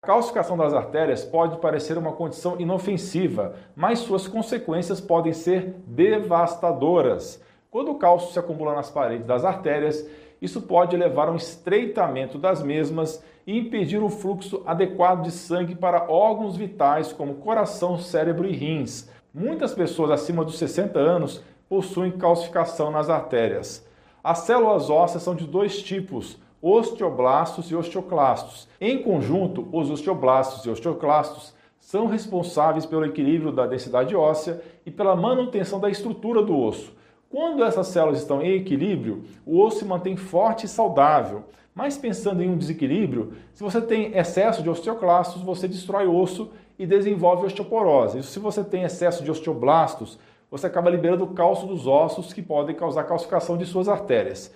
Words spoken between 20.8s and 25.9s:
anos possuem calcificação nas artérias. As células ósseas são de dois